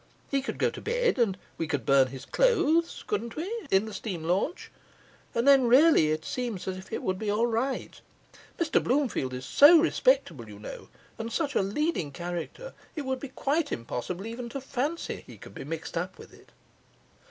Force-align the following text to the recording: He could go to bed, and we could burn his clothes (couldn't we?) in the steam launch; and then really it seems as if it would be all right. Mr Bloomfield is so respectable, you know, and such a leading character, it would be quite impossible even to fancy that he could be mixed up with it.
He 0.31 0.41
could 0.41 0.57
go 0.57 0.71
to 0.71 0.81
bed, 0.81 1.19
and 1.19 1.37
we 1.59 1.67
could 1.67 1.85
burn 1.85 2.07
his 2.07 2.25
clothes 2.25 3.03
(couldn't 3.05 3.35
we?) 3.35 3.47
in 3.69 3.85
the 3.85 3.93
steam 3.93 4.23
launch; 4.23 4.71
and 5.35 5.47
then 5.47 5.67
really 5.67 6.09
it 6.09 6.25
seems 6.25 6.67
as 6.67 6.75
if 6.75 6.91
it 6.91 7.03
would 7.03 7.19
be 7.19 7.29
all 7.29 7.45
right. 7.45 8.01
Mr 8.57 8.83
Bloomfield 8.83 9.31
is 9.31 9.45
so 9.45 9.77
respectable, 9.77 10.49
you 10.49 10.57
know, 10.57 10.89
and 11.19 11.31
such 11.31 11.53
a 11.53 11.61
leading 11.61 12.11
character, 12.11 12.73
it 12.95 13.05
would 13.05 13.19
be 13.19 13.29
quite 13.29 13.71
impossible 13.71 14.25
even 14.25 14.49
to 14.49 14.59
fancy 14.59 15.17
that 15.17 15.25
he 15.25 15.37
could 15.37 15.53
be 15.53 15.63
mixed 15.63 15.95
up 15.95 16.17
with 16.17 16.33
it. 16.33 16.49